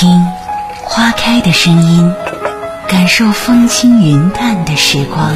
[0.00, 0.24] 听
[0.84, 2.14] 花开的声音，
[2.86, 5.34] 感受风轻云淡的时光。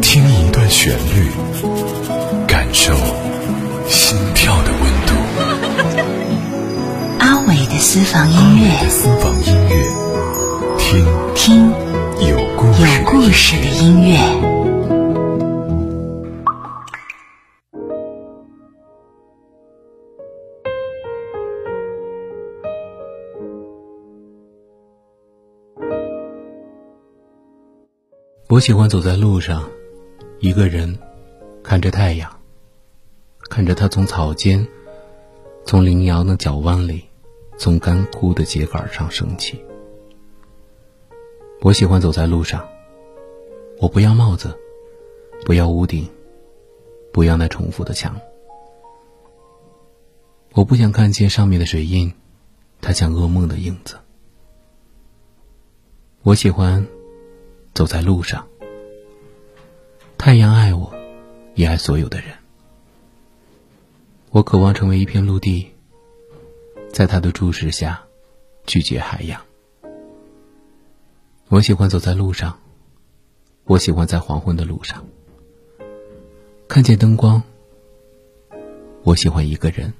[0.00, 1.30] 听一段旋律，
[2.46, 2.94] 感受
[3.86, 5.14] 心跳的温度。
[7.18, 9.86] 阿伟的私房音乐，私房音乐，
[10.78, 11.70] 听听
[12.30, 14.49] 有故事有故事的音乐。
[28.50, 29.70] 我喜欢走在路上，
[30.40, 30.98] 一个人
[31.62, 32.28] 看着太阳，
[33.48, 34.66] 看着它从草间，
[35.64, 37.04] 从羚羊的角弯里，
[37.56, 39.64] 从干枯的秸秆上升起。
[41.60, 42.68] 我喜欢走在路上，
[43.78, 44.58] 我不要帽子，
[45.46, 46.08] 不要屋顶，
[47.12, 48.20] 不要那重复的墙。
[50.54, 52.12] 我不想看见上面的水印，
[52.80, 53.94] 它像噩梦的影子。
[56.22, 56.84] 我喜欢。
[57.80, 58.46] 走在路上，
[60.18, 60.94] 太阳爱我，
[61.54, 62.36] 也爱所有的人。
[64.28, 65.66] 我渴望成为一片陆地，
[66.92, 68.04] 在他的注视下，
[68.66, 69.40] 拒绝海洋。
[71.48, 72.60] 我喜欢走在路上，
[73.64, 75.02] 我喜欢在黄昏的路上
[76.68, 77.42] 看见灯光。
[79.04, 79.90] 我喜欢一个人，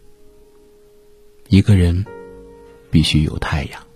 [1.48, 2.04] 一个人
[2.90, 3.89] 必须有太阳。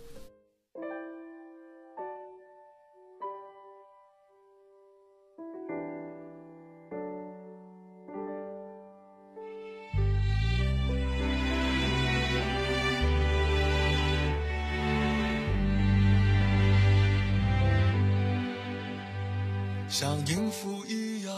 [19.97, 21.33] 像音符一样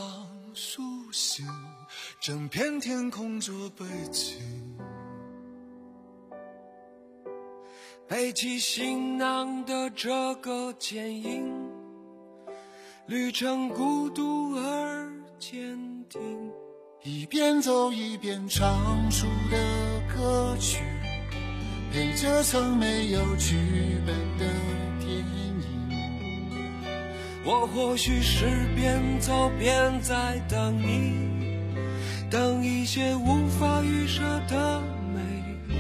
[0.55, 0.81] 苏
[1.13, 1.45] 醒，
[2.19, 4.39] 整片天空做背景。
[8.09, 11.53] 背起行囊的这个剪影，
[13.05, 15.79] 旅程孤独而坚
[16.09, 16.51] 定。
[17.05, 18.75] 一边走一边唱
[19.11, 20.79] 出的歌曲，
[21.93, 23.55] 陪着曾没有剧
[24.07, 24.47] 本的
[24.99, 25.46] 电影。
[27.49, 31.15] 我或许是边走边在等你，
[32.29, 34.83] 等一些无法预设的
[35.15, 35.21] 美
[35.69, 35.77] 丽。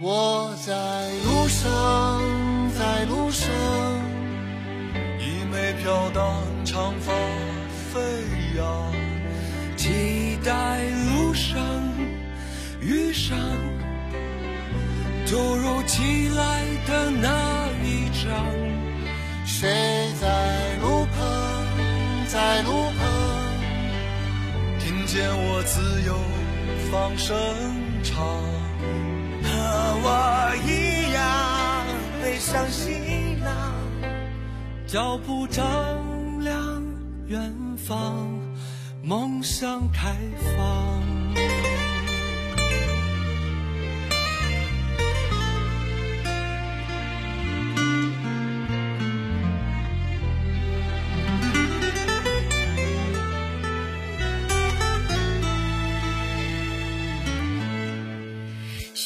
[0.00, 0.72] 我在
[1.24, 2.20] 路上，
[2.76, 3.48] 在路上，
[5.20, 7.12] 一枚飘荡长发
[7.92, 8.00] 飞
[8.56, 8.92] 扬，
[9.76, 10.80] 期待
[11.12, 11.60] 路上
[12.80, 13.38] 遇上
[15.28, 16.59] 突如其来
[19.60, 19.68] 谁
[20.18, 23.06] 在路旁，在路旁，
[24.78, 26.16] 听见我自由
[26.90, 27.36] 放声
[28.02, 28.24] 唱，
[29.42, 29.50] 和
[30.02, 31.84] 我一样
[32.22, 33.74] 背上行囊，
[34.86, 35.62] 脚步丈
[36.42, 36.82] 量
[37.26, 38.30] 远方，
[39.02, 40.16] 梦想开
[40.56, 41.79] 放。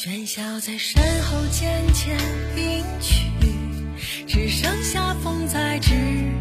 [0.05, 2.15] 喧嚣在身后渐渐
[2.55, 3.25] 隐去，
[4.27, 5.95] 只剩下风在枝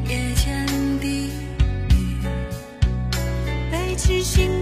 [0.07, 0.67] 叶间
[1.01, 1.31] 低
[1.89, 2.19] 语，
[3.73, 4.54] 背起行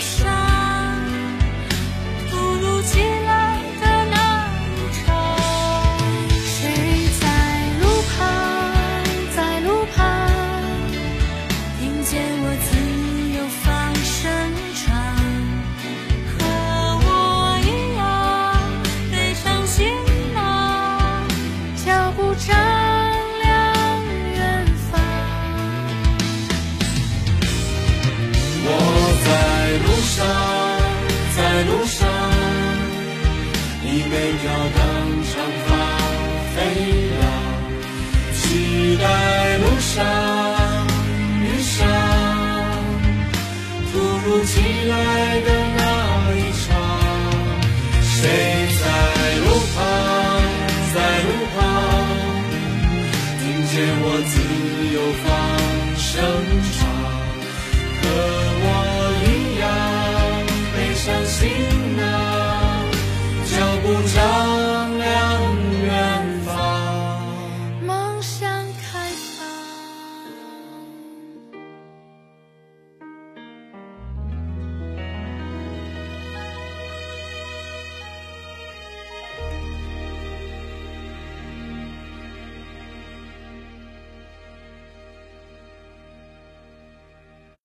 [0.00, 0.43] 上。
[34.34, 34.78] 一枚飘荡
[35.30, 35.32] 长
[35.64, 35.68] 发
[36.54, 36.56] 飞
[37.20, 37.22] 扬，
[38.34, 38.42] 期
[38.96, 39.04] 待
[39.58, 39.94] 路上
[41.40, 41.76] 遇上
[43.92, 43.94] 突
[44.26, 44.52] 如其
[44.88, 44.92] 来
[45.40, 45.48] 的